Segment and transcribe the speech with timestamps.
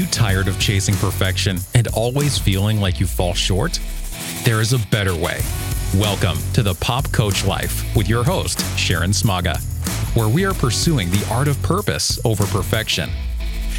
[0.00, 3.78] you tired of chasing perfection and always feeling like you fall short?
[4.44, 5.42] There is a better way.
[5.94, 9.60] Welcome to the Pop Coach Life with your host, Sharon Smaga,
[10.16, 13.10] where we are pursuing the art of purpose over perfection.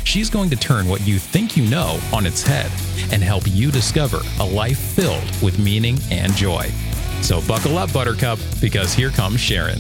[0.04, 2.70] She's going to turn what you think you know on its head
[3.12, 6.70] and help you discover a life filled with meaning and joy.
[7.24, 9.80] So buckle up, Buttercup, because here comes Sharon.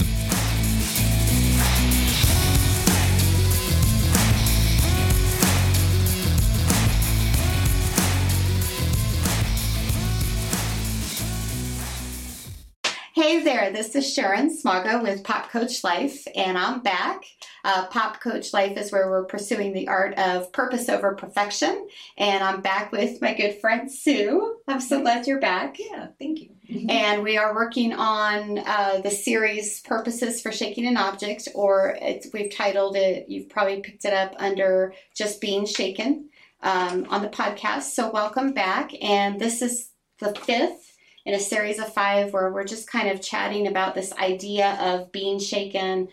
[13.41, 17.23] Hey there, this is Sharon Smaga with Pop Coach Life, and I'm back.
[17.63, 21.87] Uh, Pop Coach Life is where we're pursuing the art of purpose over perfection,
[22.19, 24.57] and I'm back with my good friend Sue.
[24.67, 25.77] I'm so glad you're back.
[25.79, 26.85] Yeah, thank you.
[26.87, 31.97] And we are working on uh, the series Purposes for Shaking an Object, or
[32.35, 36.29] we've titled it, you've probably picked it up under Just Being Shaken
[36.61, 37.93] um, on the podcast.
[37.93, 38.91] So, welcome back.
[39.01, 40.90] And this is the fifth
[41.25, 45.11] in a series of five where we're just kind of chatting about this idea of
[45.11, 46.07] being shaken.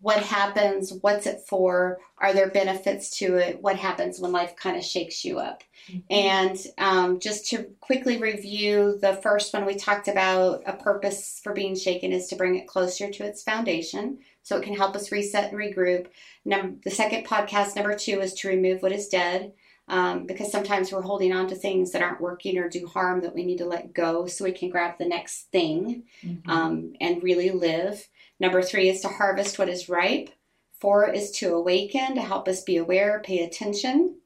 [0.00, 0.92] What happens?
[1.00, 1.98] What's it for?
[2.18, 3.62] Are there benefits to it?
[3.62, 5.62] What happens when life kind of shakes you up?
[5.90, 5.98] Mm-hmm.
[6.10, 11.52] And um, just to quickly review, the first one we talked about a purpose for
[11.52, 15.12] being shaken is to bring it closer to its foundation so it can help us
[15.12, 16.08] reset and regroup.
[16.44, 19.52] Number, the second podcast, number two, is to remove what is dead
[19.90, 23.34] um, because sometimes we're holding on to things that aren't working or do harm that
[23.34, 26.48] we need to let go so we can grab the next thing mm-hmm.
[26.48, 28.08] um, and really live.
[28.38, 30.30] Number three is to harvest what is ripe.
[30.80, 34.16] Four is to awaken, to help us be aware, pay attention.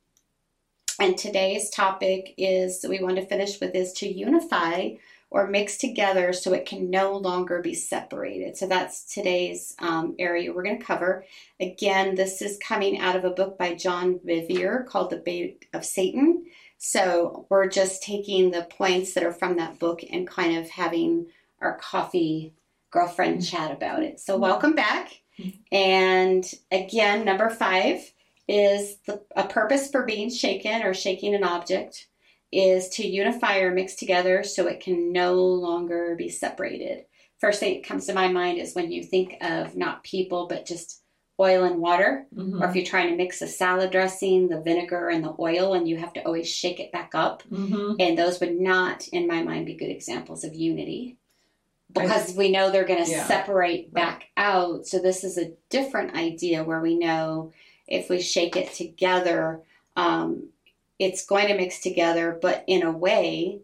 [1.01, 4.91] And today's topic is we want to finish with is to unify
[5.35, 8.57] or mixed together so it can no longer be separated.
[8.57, 11.25] So that's today's um, area we're going to cover.
[11.59, 15.85] Again, this is coming out of a book by John Bevere called The Bait of
[15.85, 16.45] Satan.
[16.79, 21.27] So we're just taking the points that are from that book and kind of having
[21.61, 22.55] our coffee
[22.93, 24.21] girlfriend chat about it.
[24.21, 25.21] So welcome back.
[25.73, 28.09] And again, number five
[28.47, 32.07] is the, a purpose for being shaken or shaking an object
[32.55, 37.05] is to unify or mix together so it can no longer be separated.
[37.39, 40.67] First thing that comes to my mind is when you think of not people, but
[40.67, 41.03] just
[41.41, 42.63] oil and water, mm-hmm.
[42.63, 45.89] or if you're trying to mix a salad dressing, the vinegar and the oil, and
[45.89, 47.43] you have to always shake it back up.
[47.51, 47.97] Mm-hmm.
[47.99, 51.19] And those would not, in my mind, be good examples of unity
[51.93, 53.27] because we know they're going to yeah.
[53.27, 54.45] separate back right.
[54.45, 54.87] out.
[54.87, 57.53] So this is a different idea where we know
[57.87, 59.63] if we shake it together,
[59.97, 60.49] um,
[60.99, 63.61] it's going to mix together, but in a way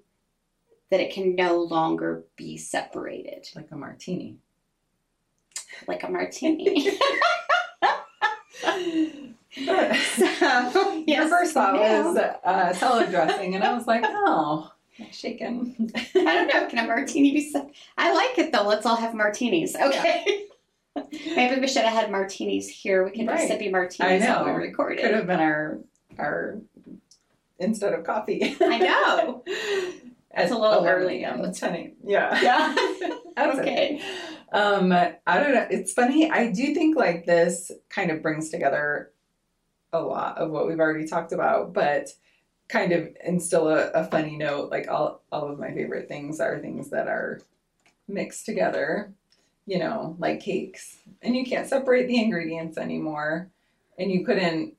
[0.90, 3.48] that it can no longer be separated.
[3.54, 4.38] Like a martini.
[5.86, 6.90] Like a martini.
[9.52, 14.72] so, yes, first thought was uh, salad dressing, and I was like, oh,
[15.12, 15.90] shaken.
[16.14, 16.66] I don't know.
[16.68, 17.54] Can a martini be?
[17.96, 18.66] I like it though.
[18.66, 19.74] Let's all have martinis.
[19.76, 20.24] Okay.
[20.96, 21.02] Yeah.
[21.36, 23.04] Maybe we should have had martinis here.
[23.04, 23.48] We can right.
[23.48, 25.00] sippy martinis while we recorded.
[25.00, 25.78] Could have been our
[26.18, 26.58] our
[27.60, 28.56] instead of coffee.
[28.60, 29.44] I know.
[30.32, 31.22] It's a little early.
[31.22, 31.94] Yeah, it's funny.
[32.04, 32.40] Yeah.
[32.40, 32.76] Yeah.
[33.38, 34.02] Okay.
[34.52, 35.66] Um, I don't know.
[35.70, 36.30] It's funny.
[36.30, 39.12] I do think like this kind of brings together
[39.92, 42.10] a lot of what we've already talked about, but
[42.68, 44.70] kind of instill a, a funny note.
[44.70, 47.40] Like all, all of my favorite things are things that are
[48.08, 49.12] mixed together,
[49.66, 50.96] you know, like cakes.
[51.22, 53.48] And you can't separate the ingredients anymore.
[53.98, 54.74] And you couldn't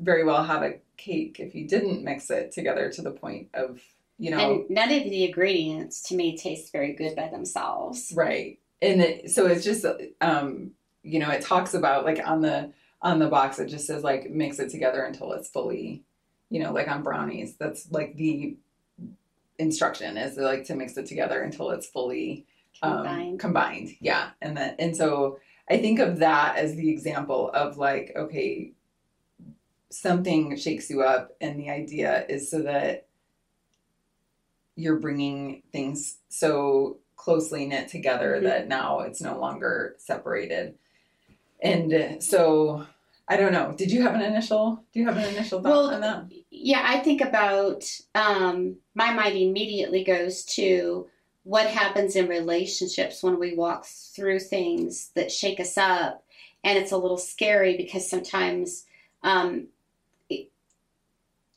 [0.00, 3.80] very well have a cake if you didn't mix it together to the point of
[4.18, 8.12] you know and none of the ingredients to me taste very good by themselves.
[8.14, 8.58] Right.
[8.82, 9.84] And it, so it's just
[10.20, 14.02] um you know it talks about like on the on the box it just says
[14.02, 16.02] like mix it together until it's fully
[16.50, 17.56] you know like on brownies.
[17.56, 18.56] That's like the
[19.58, 22.46] instruction is like to mix it together until it's fully
[22.82, 23.32] um, combined.
[23.32, 23.96] Um, combined.
[24.00, 24.30] Yeah.
[24.42, 28.72] And then and so i think of that as the example of like okay
[29.90, 33.06] something shakes you up and the idea is so that
[34.74, 38.44] you're bringing things so closely knit together mm-hmm.
[38.44, 40.74] that now it's no longer separated.
[41.62, 42.86] And so
[43.28, 43.74] i don't know.
[43.76, 46.26] Did you have an initial do you have an initial thought well, on that?
[46.50, 47.84] yeah i think about
[48.14, 51.08] um, my mind immediately goes to
[51.46, 56.24] what happens in relationships when we walk through things that shake us up.
[56.64, 58.84] And it's a little scary because sometimes
[59.22, 59.68] um,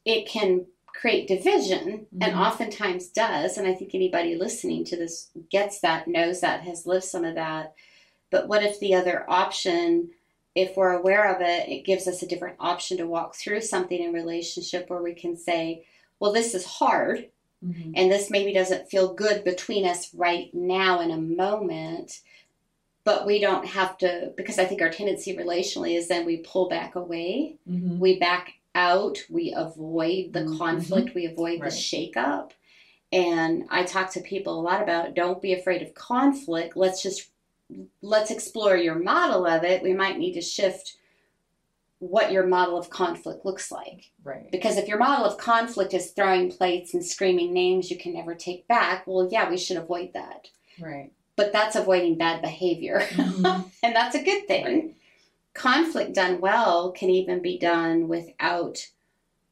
[0.09, 2.23] it can create division mm-hmm.
[2.23, 6.85] and oftentimes does and i think anybody listening to this gets that knows that has
[6.85, 7.73] lived some of that
[8.31, 10.09] but what if the other option
[10.55, 14.01] if we're aware of it, it gives us a different option to walk through something
[14.01, 15.85] in relationship where we can say,
[16.19, 17.29] well, this is hard
[17.63, 17.93] Mhm.
[17.95, 22.21] and this maybe doesn't feel good between us right now in a moment.
[23.03, 26.69] But we don't have to, because I think our tendency relationally is then we pull
[26.69, 27.99] back away, Mhm.
[27.99, 30.57] we back out, we avoid the Mhm.
[30.57, 31.69] conflict, we avoid Right.
[31.71, 32.51] the shakeup.
[33.11, 36.77] And I talk to people a lot about don't be afraid of conflict.
[36.77, 37.29] Let's just
[38.01, 39.83] let's explore your model of it.
[39.83, 40.97] We might need to shift
[41.99, 44.09] what your model of conflict looks like.
[44.23, 44.49] Right.
[44.49, 48.33] Because if your model of conflict is throwing plates and screaming names you can never
[48.33, 50.49] take back, well, yeah, we should avoid that.
[50.79, 51.11] Right.
[51.35, 53.01] But that's avoiding bad behavior.
[53.01, 53.69] Mhm.
[53.83, 54.65] and that's a good thing.
[54.65, 54.95] Right.
[55.69, 58.87] Conflict done well can even be done without,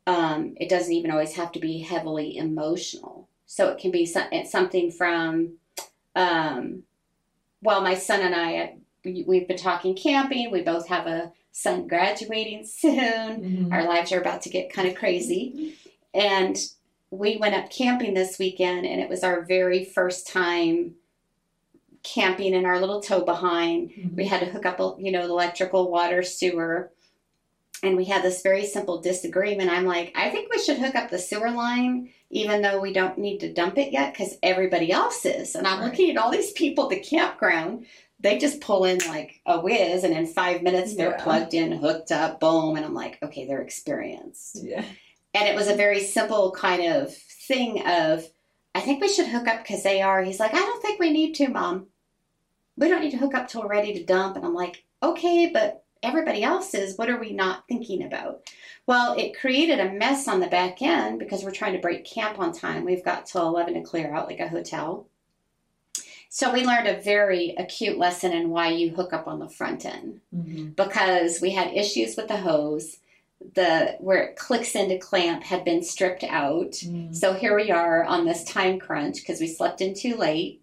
[0.07, 3.27] um, it doesn't even always have to be heavily emotional.
[3.45, 5.57] So it can be some, it's something from,
[6.15, 6.83] um,
[7.61, 10.49] well, my son and I, we- we've been talking camping.
[10.49, 13.67] We both have a son graduating soon.
[13.67, 13.73] Mhm.
[13.73, 15.75] Our lives are about to get kind of crazy.
[16.13, 16.57] And
[17.11, 20.95] we went up camping this weekend, and it was our very first time
[22.13, 23.89] camping in our little tow behind.
[23.91, 24.15] Mhm.
[24.15, 26.91] We had to hook up, you know, electrical, water, sewer.
[27.83, 29.69] And we had this very simple disagreement.
[29.71, 33.19] I'm like, I think we should hook up the sewer line, even though we don't
[33.19, 35.53] need to dump it yet, because everybody else is.
[35.53, 35.91] And I'm Right.
[35.91, 37.85] looking at all these people at the campground.
[38.19, 41.23] They just pull in like a whiz, and in five minutes they're Yeah.
[41.23, 42.75] plugged in, hooked up, boom.
[42.77, 44.57] And I'm like, okay, they're experienced.
[44.63, 44.83] Yeah.
[45.35, 48.27] And it was a very simple kind of thing of,
[48.73, 50.23] I think we should hook up because they are.
[50.23, 51.87] He's like, I don't think we need to, mom.
[52.77, 54.35] We don't need to hook up till we're ready to dump.
[54.35, 56.97] And I'm like, okay, but everybody else is.
[56.97, 58.41] What are we not thinking about?
[58.85, 62.39] Well, it created a mess on the back end because we're trying to break camp
[62.39, 62.85] on time.
[62.85, 65.07] We've got till 11 to clear out like a hotel.
[66.29, 69.85] So we learned a very acute lesson in why you hook up on the front
[69.85, 70.75] end Mhm.
[70.75, 72.97] because we had issues with the hose.
[73.53, 76.71] The where it clicks into clamp had been stripped out.
[76.73, 77.15] Mhm.
[77.15, 80.61] So here we are on this time crunch because we slept in too late.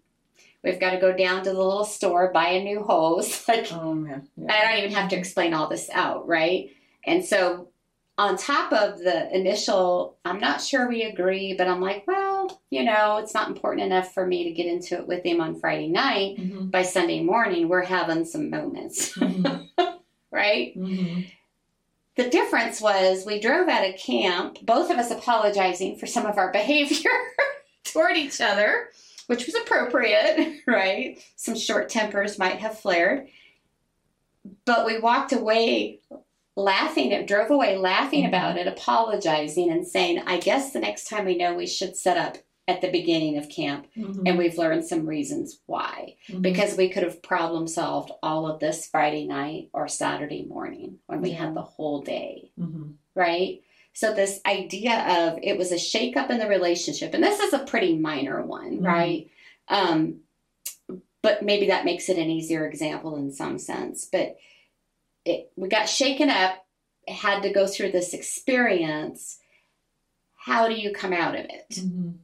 [0.65, 3.43] We've got to go down to the little store, buy a new hose.
[3.47, 4.27] Like Oh man.
[4.35, 4.51] Yeah.
[4.53, 6.71] I don't even have to explain all this out, right?
[7.05, 7.69] And so
[8.17, 12.83] on top of the initial, I'm not sure we agree, but I'm like, well, you
[12.83, 15.89] know, it's not important enough for me to get into it with him on Friday
[15.89, 16.37] night.
[16.37, 16.71] Mhm.
[16.71, 19.67] By Sunday morning, we're having some moments, Mhm.
[20.31, 20.75] right?
[20.77, 21.27] Mhm.
[22.15, 26.37] The difference was we drove out of camp, both of us apologizing for some of
[26.37, 27.11] our behavior
[27.83, 28.87] toward each other,
[29.27, 31.17] which was appropriate, right?
[31.35, 33.27] Some short tempers might have flared.
[34.65, 36.01] But we walked away
[36.55, 38.27] laughing, it drove away laughing Mhm.
[38.29, 42.17] about it, apologizing, and saying, I guess the next time we know we should set
[42.17, 42.37] up
[42.67, 43.87] at the beginning of camp.
[43.95, 44.23] Mhm.
[44.25, 46.41] And we've learned some reasons why Mhm.
[46.41, 51.21] because we could have problem solved all of this Friday night or Saturday morning when
[51.21, 51.45] we Yeah.
[51.45, 52.93] had the whole day, Mhm.
[53.13, 53.61] right?
[53.95, 57.59] So, this idea of it was a shakeup in the relationship, and this is a
[57.59, 58.85] pretty minor one, Mhm.
[58.85, 59.29] right?
[59.69, 60.19] Um,
[61.21, 64.03] but maybe that makes it an easier example in some sense.
[64.11, 64.35] But
[65.23, 66.65] it, we got shaken up,
[67.07, 69.39] had to go through this experience.
[70.35, 71.69] How do you come out of it?
[71.69, 72.15] Mhm.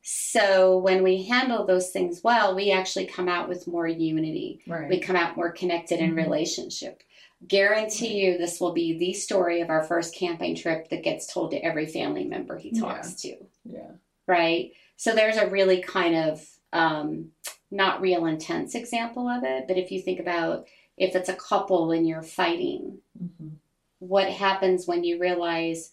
[0.00, 4.88] So, when we handle those things well, we actually come out with more unity Right.
[4.88, 6.16] we come out more connected in Mhm.
[6.16, 7.02] relationship.
[7.46, 11.52] Guarantee you, this will be the story of our first camping trip that gets told
[11.52, 13.92] to every family member he talks to, yeah.
[14.26, 14.72] right?
[14.96, 17.30] So there's a really kind of um,
[17.70, 21.92] not real intense example of it, but if you think about if it's a couple
[21.92, 23.52] and you're fighting, Mhm.
[24.00, 25.92] what happens when you realize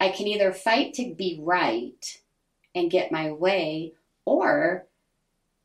[0.00, 2.20] I can either fight to be right
[2.74, 3.92] and get my way,
[4.24, 4.86] or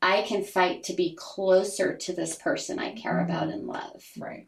[0.01, 3.23] I can fight to be closer to this person I care Mhm.
[3.25, 4.05] about and love.
[4.17, 4.47] Right.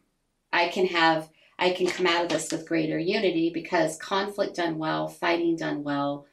[0.58, 4.76] I can have, I can come out of this with greater unity because conflict done
[4.78, 6.26] well, fighting done well,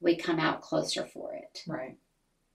[0.00, 1.96] we come out closer for it, Right.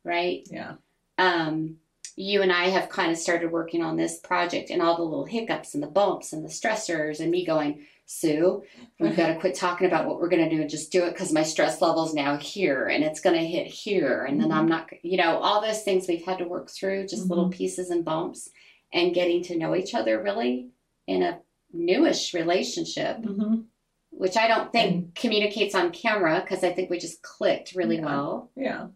[0.06, 0.48] right?
[0.50, 0.76] Yeah.
[1.18, 1.78] um,
[2.20, 5.26] you and I have kind of started working on this project and all the little
[5.26, 8.64] hiccups and the bumps and the stressors and me going, Sue,
[9.00, 11.12] we've got to quit talking about what we're going to do and just do it
[11.12, 14.68] because my stress level's now here and it's going to hit here and then I'm
[14.68, 18.04] not, you know, all those things we've had to work through, just little pieces and
[18.04, 18.50] bumps
[18.94, 20.70] and getting to know each other really
[21.08, 21.40] in a
[21.74, 23.66] newish relationship, Mhm.
[24.12, 28.06] which I don't think communicates on camera because I think we just clicked really Yeah.
[28.06, 28.52] well.
[28.56, 28.88] Yeah.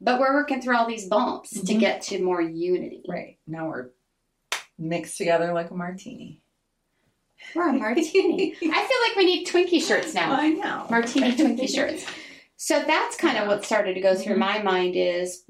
[0.00, 1.80] But we're working through all these bumps to Mhm.
[1.80, 3.02] get to more unity.
[3.08, 3.38] Right.
[3.46, 3.90] Now we're
[4.78, 6.42] mixed together like a martini.
[7.54, 8.52] We're a martini.
[8.62, 10.32] I feel like we need Twinkie shirts now.
[10.32, 10.86] I know.
[10.90, 12.04] Martini Twinkie shirts.
[12.56, 14.38] So that's kind of what started to go through Mhm.
[14.38, 15.44] my mind is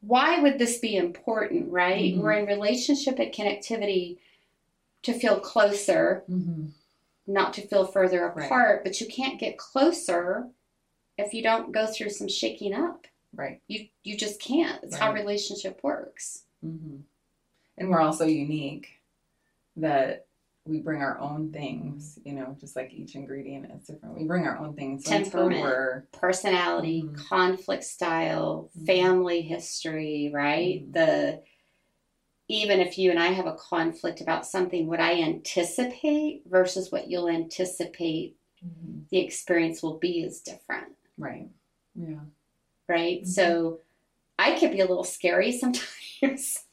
[0.00, 2.14] why would this be important, right?
[2.14, 2.18] Mhm.
[2.22, 4.18] We're in relationship and connectivity
[5.12, 6.66] to feel closer, Mm-hmm.
[7.26, 8.46] not to feel further Right.
[8.46, 10.48] apart, but you can't get closer
[11.16, 13.06] if you don't go through some shaking up.
[13.34, 13.60] Right.
[13.68, 14.82] You you just can't.
[14.84, 16.44] It's how relationship works.
[16.64, 16.96] Mm-hmm.
[17.78, 18.88] And we're also unique
[19.76, 20.26] that
[20.64, 24.18] we bring our own things, you know, just like each ingredient is different.
[24.18, 25.04] We bring our own things.
[25.04, 25.62] Temperament.
[25.62, 27.16] we're- Personality, Mhm.
[27.28, 28.86] conflict style, Mhm.
[28.86, 30.86] family history, right?
[30.86, 30.92] Mhm.
[30.92, 31.42] The
[32.48, 37.08] even if you and I have a conflict about something, what I anticipate versus what
[37.10, 38.36] you'll anticipate
[39.10, 40.92] the experience will be is different.
[41.16, 41.48] Right.
[41.94, 42.20] Yeah.
[42.88, 43.22] right?
[43.22, 43.26] Mhm.
[43.26, 43.80] So
[44.38, 46.64] I could be a little scary sometimes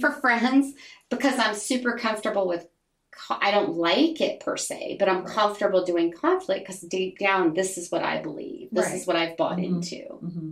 [0.00, 0.74] for friends
[1.08, 2.68] because I'm super comfortable with.
[3.10, 5.34] co- I don't like it per se, but I'm Right.
[5.34, 8.68] comfortable doing conflict because deep down, this is what I believe.
[8.72, 8.94] This Right.
[8.94, 9.64] is what I've bought Mhm.
[9.64, 9.96] into.
[10.22, 10.50] Mm-hmm.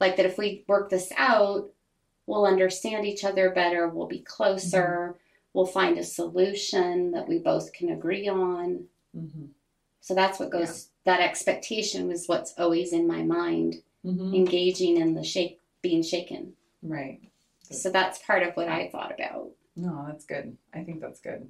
[0.00, 1.70] Like that, if we work this out,
[2.26, 3.88] we'll understand each other better.
[3.88, 5.16] We'll be closer.
[5.52, 8.84] We'll find a solution that we both can agree on.
[9.16, 9.46] Mm-hmm.
[10.00, 10.88] So that's what goes.
[11.04, 14.34] That expectation was what's always in my mind, Mm-hmm.
[14.34, 16.54] engaging in the shake, being shaken.
[16.82, 17.20] Right.
[17.70, 19.50] So that's part of what I thought about.
[19.76, 20.56] No, that's good.
[20.74, 21.48] I think that's good.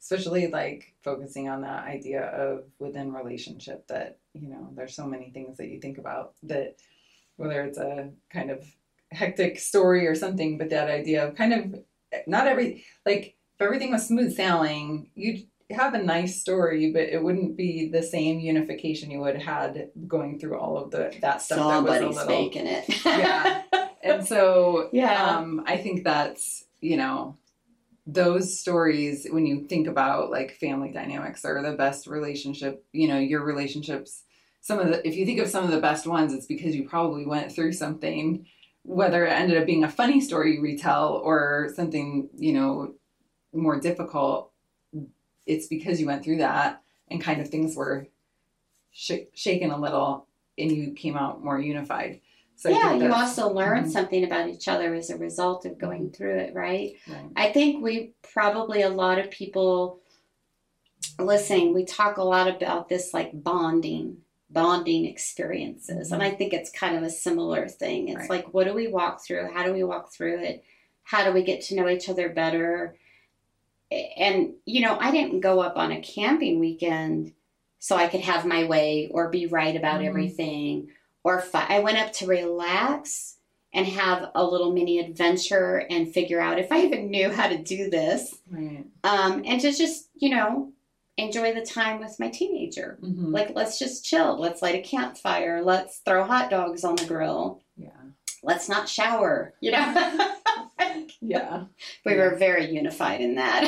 [0.00, 5.30] Especially like focusing on that idea of within relationship that, you know, there's so many
[5.30, 6.76] things that you think about that
[7.36, 8.64] whether it's a kind of
[9.12, 11.80] hectic story or something, but that idea of kind of
[12.26, 17.22] not every like if everything was smooth sailing, you'd have a nice story, but it
[17.22, 21.42] wouldn't be the same unification you would have had going through all of the that
[21.42, 22.84] stuff Somebody's that was a little faking it.
[23.04, 23.62] Yeah.
[24.02, 25.36] and so Yeah.
[25.38, 27.36] um, i think that's you know
[28.06, 33.18] those stories when you think about like family dynamics are the best relationship you know
[33.18, 34.22] your relationships
[34.60, 36.88] some of the if you think of some of the best ones it's because you
[36.88, 38.46] probably went through something
[38.86, 42.94] whether it ended up being a funny story you retell or something you know
[43.52, 44.52] more difficult
[45.46, 48.06] it's because you went through that and kind of things were
[48.92, 50.26] sh- shaken a little
[50.56, 52.20] and you came out more unified
[52.58, 53.90] so yeah, you also learn Mhm.
[53.90, 56.94] something about each other as a result of going through it, right?
[57.06, 57.26] Right.
[57.36, 60.00] I think we probably a lot of people
[61.18, 64.22] listening, we talk a lot about this like bonding,
[64.56, 66.12] bonding experiences.
[66.12, 68.08] And I think it's kind of a similar thing.
[68.08, 68.30] It's Right.
[68.30, 69.50] like, what do we walk through?
[69.52, 70.64] How do we walk through it?
[71.02, 72.96] How do we get to know each other better?
[73.90, 77.34] And, you know, I didn't go up on a camping weekend
[77.80, 80.06] so I could have my way or be right about Mhm.
[80.06, 80.88] everything
[81.22, 83.36] or fi- I went up to relax
[83.74, 87.58] and have a little mini adventure and figure out if I even knew how to
[87.58, 88.38] do this.
[88.50, 88.86] Right.
[89.04, 90.72] Um, and to just, you know,
[91.18, 92.98] enjoy the time with my teenager.
[93.02, 93.32] Mhm.
[93.32, 94.36] Like, let's just chill.
[94.38, 95.62] Let's light a campfire.
[95.62, 97.62] Let's throw hot dogs on the grill.
[97.76, 97.90] Yeah.
[98.42, 99.54] Let's not shower.
[99.60, 100.32] You know,
[101.20, 101.64] Yeah.
[102.04, 103.64] we were very unified in that.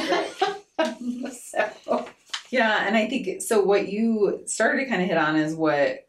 [1.33, 2.07] so,
[2.51, 3.63] Yeah, and I think so.
[3.63, 6.07] What you started to kind of hit on is what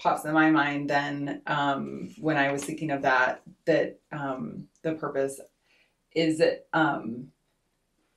[0.00, 3.42] pops in my mind then um, when I was thinking of that.
[3.66, 5.40] That um, the purpose
[6.14, 6.40] is
[6.72, 7.28] um,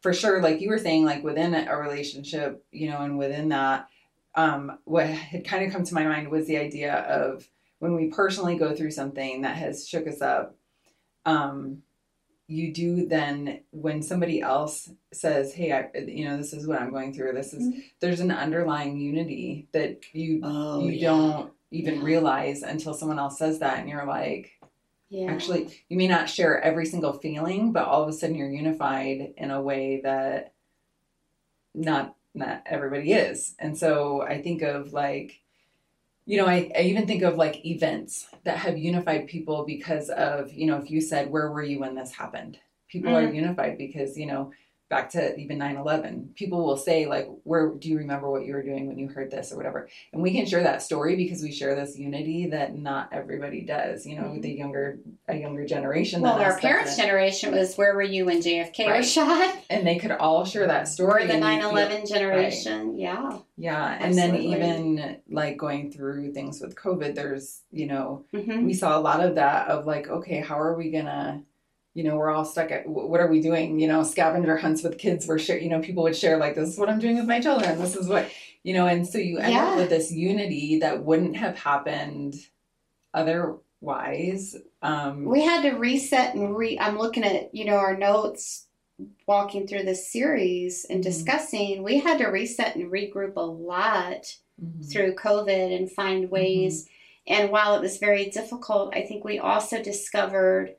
[0.02, 3.88] for sure, like you were saying, like within a relationship, you know, and within that,
[4.36, 7.48] um, what had kind of come to my mind was the idea of
[7.80, 10.56] when we personally go through something that has shook us up.
[11.26, 11.84] Um,
[12.48, 16.92] you do then when somebody else says hey I, you know this is what i'm
[16.92, 17.84] going through this is Mhm.
[18.02, 21.08] there's an underlying unity that you oh, you yeah.
[21.08, 22.04] don't even Yeah.
[22.04, 24.52] realize until someone else says that and you're like
[25.12, 25.30] yeah.
[25.30, 29.34] actually you may not share every single feeling but all of a sudden you're unified
[29.38, 30.54] in a way that
[31.76, 33.56] not not everybody is.
[33.60, 35.42] And so i think of like
[36.26, 40.54] you know I, I even think of like events that have unified people because of
[40.54, 42.58] you know if you said where were you when this happened?
[42.88, 43.36] People are mm-hmm.
[43.36, 44.52] unified because you know
[44.92, 48.62] back to even 9-11 people will say like where do you remember what you were
[48.62, 51.52] doing when you heard this or whatever and we can share that story because we
[51.52, 54.42] share this unity that not everybody does you know Mhm.
[54.42, 58.88] the younger a younger generation well, our parents' generation was where were you when JFK
[58.88, 58.98] Right.
[58.98, 59.56] was shot?
[59.70, 62.98] and they could all share that story Or the and you 9 feel- 11 generation.
[63.00, 63.38] Yeah.
[63.58, 68.74] yeah and then even like going through things with covid there's you know hmm we
[68.74, 71.42] saw a lot of that of like okay how are we gonna
[71.94, 74.98] you know we're all stuck at what are we doing you know scavenger hunts with
[74.98, 77.26] kids were share you know people would share like this is what i'm doing with
[77.26, 78.30] my children this is what
[78.64, 79.66] you know and so you end Yeah.
[79.72, 82.36] up with this unity that wouldn't have happened
[83.14, 86.78] otherwise um We had to reset and re.
[86.80, 88.68] I'm looking at you know our notes,
[89.28, 91.04] walking through this series and Mhm.
[91.04, 91.84] discussing.
[91.84, 96.88] We had to reset and regroup a lot mhm, through COVID and find ways.
[97.28, 100.76] And while it was very difficult, I think we also discovered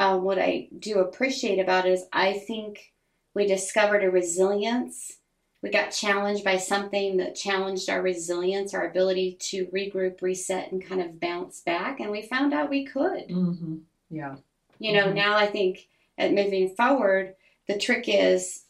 [0.00, 2.92] uh, what I do appreciate about it is I think
[3.34, 5.18] we discovered a resilience.
[5.62, 10.82] We got challenged by something that challenged our resilience, our ability to regroup, reset, and
[10.84, 12.00] kind of bounce back.
[12.00, 13.28] And we found out we could.
[13.28, 13.76] Mm-hmm.
[14.08, 14.36] Yeah.
[14.78, 15.14] You know, Mhm.
[15.14, 17.34] now I think at moving forward,
[17.68, 18.64] the trick is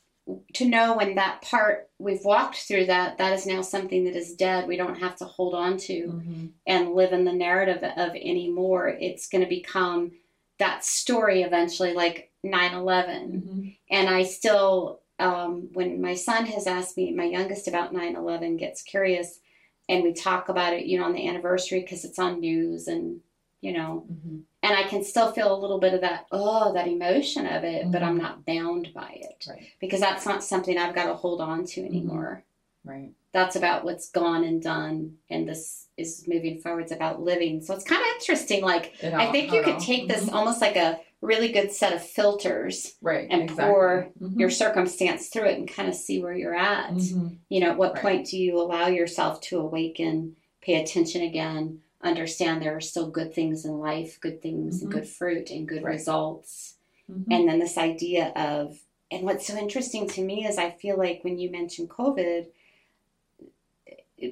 [0.55, 4.35] to know when that part we've walked through that, that is now something that is
[4.35, 4.67] dead.
[4.67, 6.47] We don't have to hold on to Mm-hmm.
[6.67, 8.89] and live in the narrative of anymore.
[8.89, 10.13] It's going to become
[10.61, 13.33] that story eventually, like 9 11.
[13.33, 13.69] Mm-hmm.
[13.91, 18.57] And I still, um, when my son has asked me, my youngest about 9 11
[18.57, 19.41] gets curious,
[19.89, 23.21] and we talk about it, you know, on the anniversary because it's on news and,
[23.61, 24.37] you know, Mm-hmm.
[24.63, 27.91] and I can still feel a little bit of that, oh, that emotion of it,
[27.91, 28.07] but Mhm.
[28.07, 29.67] I'm not bound by it Right.
[29.81, 32.45] because that's not something I've got to hold on to anymore.
[32.85, 33.13] Right.
[33.33, 36.83] That's about what's gone and done, and this is moving forward.
[36.83, 37.61] It's about living.
[37.61, 38.63] So it's kind of interesting.
[38.63, 40.33] Like, It I think you could all- take this Mhm.
[40.35, 43.65] almost like a really good set of filters, right and exactly.
[43.67, 44.41] pour Mhm.
[44.41, 46.93] your circumstance through it, and kind of see where you're at.
[46.95, 47.37] Mhm.
[47.51, 48.03] You know, at what Right.
[48.03, 53.35] point do you allow yourself to awaken, pay attention again, understand there are still good
[53.35, 54.95] things in life, good things and Mhm.
[54.95, 55.93] good fruit and good Right.
[55.93, 56.77] results.
[57.11, 57.25] Mhm.
[57.31, 58.79] And then this idea of,
[59.11, 62.47] and what's so interesting to me is I feel like when you mention COVID,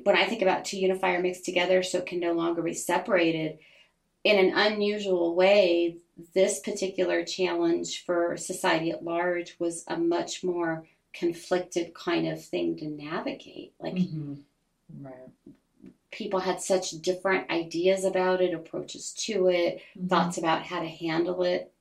[0.05, 2.75] when I think about to unify or mix together so it can no longer be
[2.75, 3.59] separated,
[4.25, 5.97] in an unusual way,
[6.35, 12.77] this particular challenge for society at large was a much more conflicted kind of thing
[12.77, 13.73] to navigate.
[13.81, 14.43] Like Mhm.
[15.01, 15.31] right
[16.11, 20.09] people had such different ideas about it, approaches to it, Mhm.
[20.09, 21.73] thoughts about how to handle it.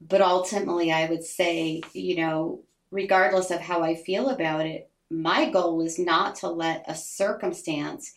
[0.00, 5.50] But ultimately, I would say, you know, regardless of how I feel about it, my
[5.50, 8.14] goal is not to let a circumstance,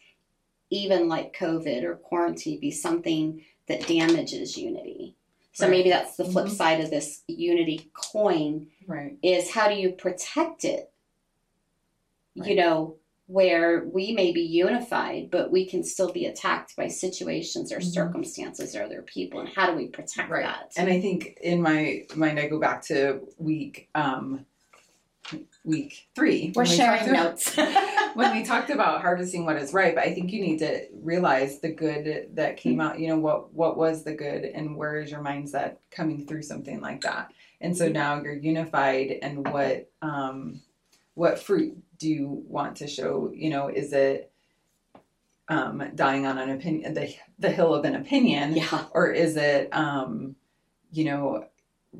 [0.69, 5.15] even like COVID or quarantine, be something that damages unity.
[5.53, 5.71] So Right.
[5.71, 6.55] maybe that's the flip Mhm.
[6.55, 10.91] side of this unity coin right is how do you protect it?
[12.35, 12.97] You know,
[13.27, 17.83] where we may be unified, but we can still be attacked by situations or Mhm.
[17.93, 19.39] circumstances or other people.
[19.39, 20.43] And how do we protect Right.
[20.43, 20.73] that?
[20.75, 24.45] And I think in my mind, I go back to week um,
[25.63, 26.51] week three.
[26.55, 27.55] We're when we sharing notes.
[28.13, 31.59] when we talked about harvesting what is right, but I think you need to realize
[31.59, 32.99] the good that came out.
[32.99, 36.81] You know what what was the good, and where is your mindset coming through something
[36.81, 37.31] like that?
[37.61, 40.61] And so now you're unified, and what um,
[41.13, 43.31] what fruit do you want to show?
[43.33, 44.31] You know, is it
[45.49, 48.85] um, dying on an opinion, the the hill of an opinion, yeah.
[48.93, 50.35] or is it um
[50.91, 51.45] you know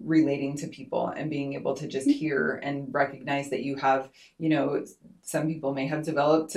[0.03, 2.17] relating to people and being able to just mm-hmm.
[2.17, 4.83] hear and recognize that you have you know
[5.21, 6.55] some people may have developed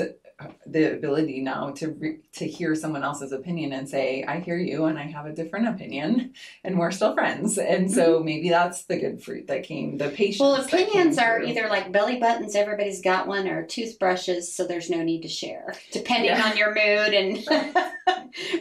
[0.67, 4.85] the ability now to re- to hear someone else's opinion and say i hear you
[4.85, 6.33] and i have a different opinion
[6.65, 7.59] and we're still friends.
[7.59, 8.25] And so mm-hmm.
[8.25, 11.49] maybe that's the good fruit that came the patience Well, opinions are through.
[11.49, 15.75] either like belly buttons, everybody's got one, or toothbrushes, so there's no need to share,
[15.93, 16.51] depending Yeah.
[16.51, 17.39] on your mood and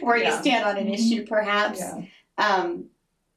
[0.00, 1.34] where you stand on an issue, mm-hmm.
[1.34, 1.80] perhaps.
[1.80, 2.02] yeah.
[2.38, 2.86] Um,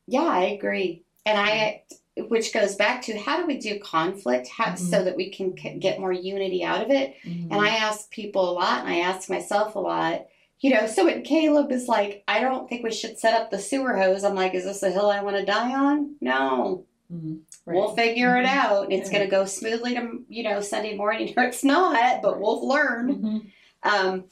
[0.07, 1.83] yeah, I agree, and I,
[2.17, 4.77] which goes back to how do we do conflict, how, Mhm.
[4.77, 7.15] so that we can c- get more unity out of it.
[7.25, 7.51] Mhm.
[7.51, 10.25] And I ask people a lot, and I ask myself a lot.
[10.61, 13.59] You know, so when Caleb is like, I don't think we should set up the
[13.59, 14.25] sewer hose.
[14.25, 16.15] I'm like, is this a hill I want to die on?
[16.19, 17.39] No, Mhm.
[17.65, 18.55] we'll figure it Mhm.
[18.57, 18.91] out.
[18.91, 19.19] It's Yeah.
[19.19, 23.15] going to go smoothly to you know Sunday morning, or it's not, but we'll learn.
[23.15, 23.51] Mhm.
[23.83, 24.25] Um,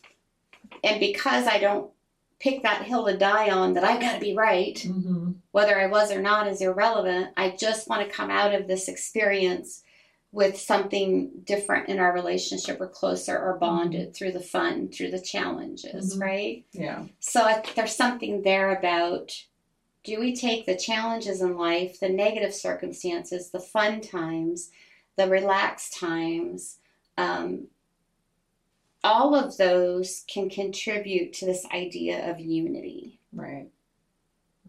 [0.84, 1.90] and because I don't
[2.40, 5.36] pick that hill to die on, that I've got to be right Mhm.
[5.52, 7.30] whether I was or not is irrelevant.
[7.36, 9.84] I just want to come out of this experience
[10.32, 15.20] with something different in our relationship or closer or bonded through the fun, through the
[15.22, 16.22] challenges, Mhm.
[16.22, 16.66] right?
[16.74, 19.44] yeah So I there's something there about
[20.04, 24.70] do we take the challenges in life, the negative circumstances, the fun times,
[25.16, 26.78] the relaxed times,
[27.18, 27.68] um,
[29.08, 33.68] all of those can contribute to this idea of unity right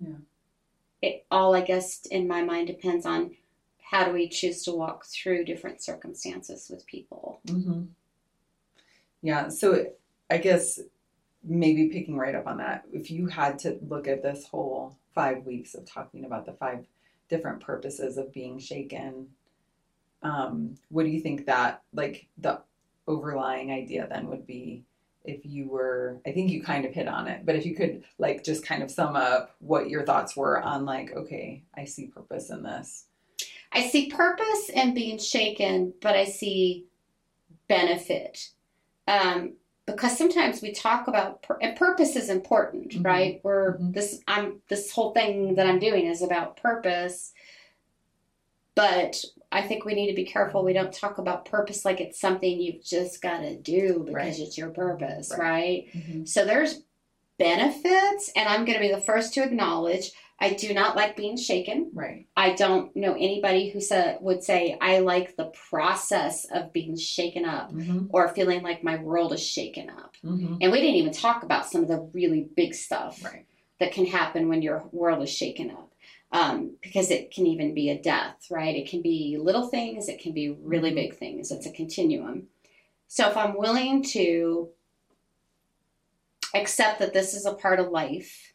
[0.00, 0.20] Yeah.
[1.02, 3.20] it all i guess in my mind depends on
[3.90, 7.82] how do we choose to walk through different circumstances with people Mm-hmm.
[9.22, 9.86] Yeah, so
[10.30, 10.78] I guess
[11.42, 15.44] maybe picking right up on that, if you had to look at this whole five
[15.44, 16.86] weeks of talking about the five
[17.28, 19.26] different purposes of being shaken,
[20.22, 22.60] um, what do you think that like the
[23.08, 24.84] overlying idea then would be
[25.24, 28.04] if you were I think you kind of hit on it, but if you could
[28.18, 32.06] like just kind of sum up what your thoughts were on like, okay, I see
[32.06, 33.06] purpose in this.
[33.72, 36.86] i see purpose in being shaken but i see
[37.68, 38.50] benefit
[39.06, 39.52] um,
[39.86, 43.04] because sometimes we talk about pur- and purpose is important Mhm.
[43.04, 43.92] right we're Mhm.
[43.92, 47.32] this i'm this whole thing that i'm doing is about purpose
[48.74, 50.62] but I think we need to be careful.
[50.62, 54.38] We don't talk about purpose like it's something you've just got to do because Right.
[54.40, 55.38] it's your purpose, Right.
[55.38, 55.86] right?
[55.94, 56.28] Mhm.
[56.28, 56.82] So there's
[57.38, 61.36] benefits, and I'm going to be the first to acknowledge I do not like being
[61.36, 61.90] shaken.
[61.92, 62.26] Right.
[62.36, 67.44] I don't know anybody who said would say I like the process of being shaken
[67.44, 68.06] up Mm-hmm.
[68.10, 70.14] or feeling like my world is shaken up.
[70.24, 70.56] Mm-hmm.
[70.60, 73.46] And we didn't even talk about some of the really big stuff Right.
[73.80, 75.92] that can happen when your world is shaken up.
[76.30, 78.76] Um, because it can even be a death, right?
[78.76, 80.96] It can be little things, it can be really Mhm.
[80.96, 81.50] big things.
[81.50, 82.48] It's a continuum.
[83.06, 84.68] So if I'm willing to
[86.54, 88.52] accept that this is a part of life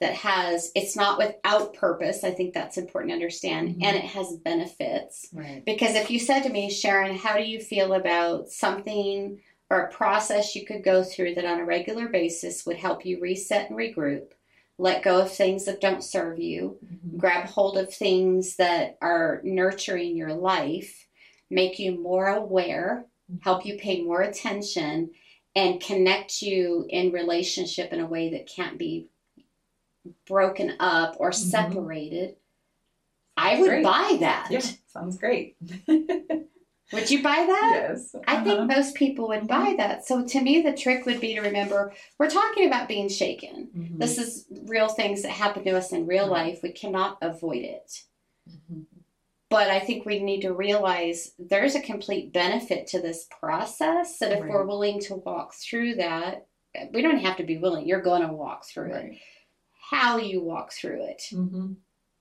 [0.00, 3.84] that has, it's not without purpose, I think that's important to understand, Mhm.
[3.84, 5.28] and it has benefits.
[5.32, 5.64] Right.
[5.64, 9.40] Because if you said to me, Sharon, how do you feel about something
[9.70, 13.20] or a process you could go through that on a regular basis would help you
[13.20, 14.32] reset and regroup,
[14.78, 17.16] let go of things that don't serve you, Mhm.
[17.18, 21.06] grab hold of things that are nurturing your life,
[21.50, 23.06] make you more aware,
[23.40, 25.10] help you pay more attention,
[25.54, 29.08] and connect you in relationship in a way that can't be
[30.26, 31.34] broken up or Mhm.
[31.34, 32.36] separated.
[33.36, 33.84] I would Great.
[33.84, 34.48] buy that.
[34.50, 34.60] Yeah.
[34.86, 35.56] Sounds great.
[36.92, 37.70] Would you buy that?
[37.90, 38.14] yes.
[38.28, 38.64] I think Uh-huh.
[38.66, 40.06] most people would buy that.
[40.06, 43.70] So to me, the trick would be to remember we're talking about being shaken.
[43.76, 43.98] Mhm.
[43.98, 46.46] This is real things that happen to us in real Right.
[46.52, 46.62] life.
[46.62, 48.04] We cannot avoid it.
[48.48, 48.86] Mhm.
[49.48, 54.32] But I think we need to realize there's a complete benefit to this process that
[54.32, 54.50] if Right.
[54.50, 56.46] we're willing to walk through that,
[56.92, 57.86] we don't have to be willing.
[57.86, 59.18] You're going to walk through it.
[59.90, 61.22] How you walk through it.
[61.32, 61.74] Mm-hmm.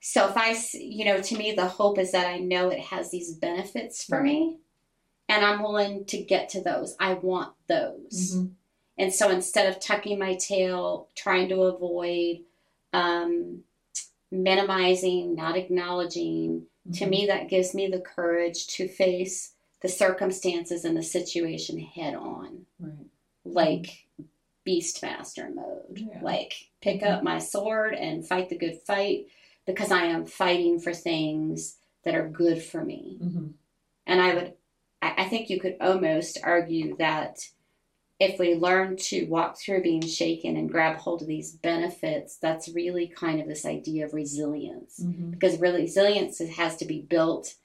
[0.07, 3.09] So if I, you know, to me, the hope is that I know it has
[3.09, 4.25] these benefits for Right.
[4.25, 4.57] me
[5.27, 6.95] and I'm willing to get to those.
[6.99, 8.35] I want those.
[8.35, 8.45] Mm-hmm.
[8.99, 12.41] And so instead of tucking my tail, trying to avoid,
[12.93, 13.63] um,
[14.29, 17.09] minimizing, not acknowledging, to Mm-hmm.
[17.09, 22.67] me, that gives me the courage to face the circumstances and the situation head on,
[22.79, 23.07] Right.
[23.43, 24.05] like
[24.67, 25.97] Beastmaster mode.
[25.97, 26.19] Yeah.
[26.21, 27.07] Like pick Mhm.
[27.11, 29.25] up my sword and fight the good fight
[29.65, 33.19] because I am fighting for things that are good for me.
[33.21, 33.47] Mm-hmm.
[34.07, 34.53] And I would,
[35.01, 37.39] I think you could almost argue that
[38.19, 42.69] if we learn to walk through being shaken and grab hold of these benefits, that's
[42.69, 45.01] really kind of this idea of resilience.
[45.03, 45.31] Mm-hmm.
[45.31, 47.55] Because resilience has to be built,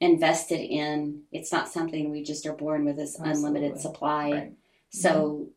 [0.00, 1.22] invested in.
[1.30, 4.32] It's not something we just are born with this unlimited supply.
[4.32, 4.52] Right.
[4.90, 5.50] So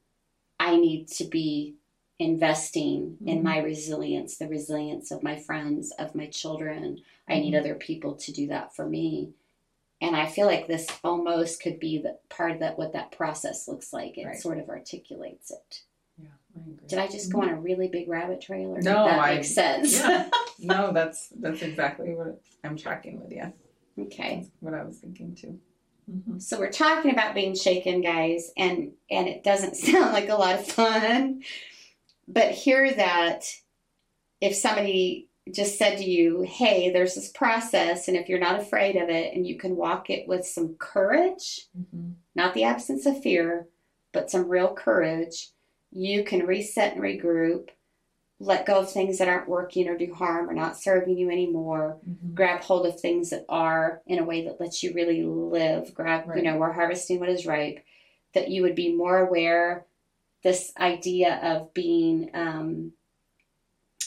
[0.60, 1.76] I need to be
[2.24, 3.44] investing in Mhm.
[3.44, 7.02] my resilience, the resilience of my friends, of my children.
[7.28, 7.60] I need Mhm.
[7.60, 9.34] other people to do that for me.
[10.02, 13.68] And I feel like this almost could be the part of that what that process
[13.68, 14.18] looks like.
[14.18, 14.38] It Right.
[14.38, 15.84] sort of articulates it.
[16.18, 16.88] Yeah, I agree.
[16.88, 19.46] Did I just go on a really big rabbit trail or No, that I- make
[19.46, 20.00] sense?
[20.00, 20.30] Yeah.
[20.60, 23.54] no, that's that's exactly what I'm tracking with you.
[24.06, 24.36] okay.
[24.42, 25.60] That's what I was thinking too.
[26.12, 26.40] Mm-hmm.
[26.40, 30.56] So we're talking about being shaken, guys, and and it doesn't sound like a lot
[30.60, 31.44] of fun.
[32.28, 33.46] But hear that
[34.42, 38.96] if somebody just said to you, "Hey, there's this process, and if you're not afraid
[38.96, 42.12] of it, and you can walk it with some courage, Mm-hmm.
[42.36, 43.68] not the absence of fear,
[44.14, 45.50] but some real courage,
[45.92, 47.70] you can reset and regroup,
[48.40, 52.00] let go of things that aren't working or do harm or not serving you anymore."
[52.10, 52.36] Mm-hmm.
[52.36, 56.26] grab hold of things that are in a way that lets you really live grab
[56.36, 57.84] you know we're harvesting what is ripe
[58.34, 59.86] that you would be more aware
[60.44, 62.92] this idea of being um,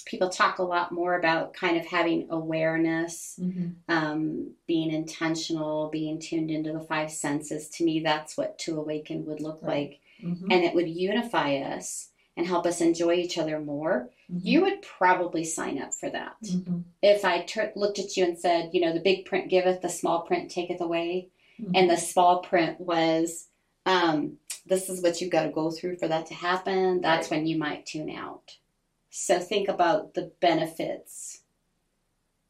[0.05, 3.68] people talk a lot more about kind of having awareness Mm-hmm.
[3.94, 9.25] um, being intentional being tuned into the five senses to me that's what to awaken
[9.27, 9.68] would look Right.
[9.90, 10.51] like Mm-hmm.
[10.51, 14.46] and it would unify us and help us enjoy each other more Mm-hmm.
[14.46, 16.79] you would probably sign up for that Mm-hmm.
[17.03, 19.88] if I tur looked at you and said, you know, the big print giveth, the
[19.88, 21.29] small print taketh away,
[21.61, 21.72] Mm-hmm.
[21.75, 23.46] and the small print was,
[23.87, 27.46] um, this is what you've got to go through for that to happen, that's when
[27.46, 28.57] you might tune out.
[29.11, 31.42] So think about the benefits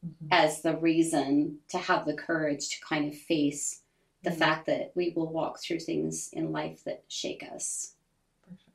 [0.05, 0.27] Mhm.
[0.31, 3.83] as the reason to have the courage to kind of face
[4.23, 4.37] the Mhm.
[4.37, 7.95] fact that we will walk through things in life that shake us.
[8.43, 8.73] For sure.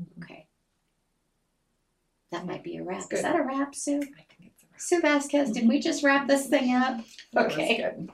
[0.00, 0.22] Mhm.
[0.24, 0.46] Okay.
[2.30, 3.10] That might be a wrap.
[3.12, 3.96] Is that a wrap, Sue?
[4.00, 4.80] I think it's a wrap.
[4.80, 7.00] Sue Vasquez, did we just wrap this thing up?
[7.34, 8.06] Okay.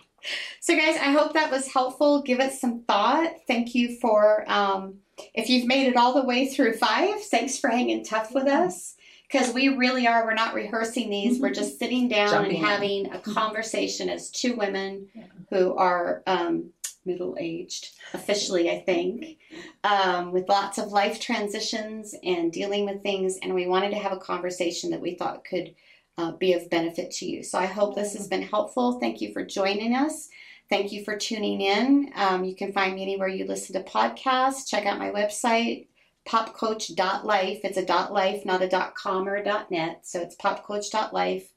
[0.60, 2.22] So, guys, I hope that was helpful.
[2.22, 3.32] Give it some thought.
[3.46, 4.94] Thank you for, um,
[5.34, 8.96] if you've made it all the way through five, thanks for hanging tough with us.
[9.30, 11.40] Because we really are, we're not rehearsing these.
[11.40, 15.24] We're just sitting down Jumping and having a conversation as two women Yeah.
[15.50, 16.70] who are um,
[17.04, 19.38] middle aged, officially, I think,
[19.82, 23.38] um, with lots of life transitions and dealing with things.
[23.42, 25.74] And we wanted to have a conversation that we thought could
[26.18, 27.42] uh, be of benefit to you.
[27.42, 28.98] So I hope this has been helpful.
[29.00, 30.28] Thank you for joining us.
[30.70, 32.10] Thank you for tuning in.
[32.14, 34.68] Um, you can find me anywhere you listen to podcasts.
[34.68, 35.88] Check out my website,
[36.26, 37.60] popcoach.life.
[37.64, 40.06] It's a dot .life, not a dot .com or a dot .net.
[40.06, 41.52] So it's popcoach.life.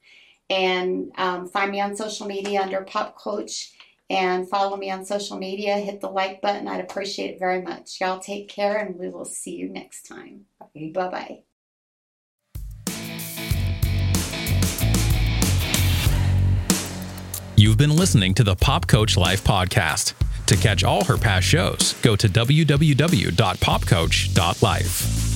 [0.50, 3.72] And um, find me on social media under popcoach
[4.10, 5.76] and follow me on social media.
[5.76, 6.68] Hit the like button.
[6.68, 8.00] I'd appreciate it very much.
[8.00, 10.46] Y'all take care and we will see you next time.
[10.62, 10.90] Okay.
[10.90, 11.42] Bye bye
[17.58, 20.14] You've been listening to the Pop Coach Life podcast.
[20.46, 25.27] To catch all her past shows, go to www.popcoach.life.